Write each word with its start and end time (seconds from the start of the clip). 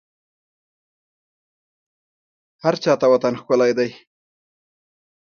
هرچا 2.63 2.93
ته 2.99 3.05
وطن 3.13 3.33
ښکلی 3.41 3.71
دی 3.77 3.89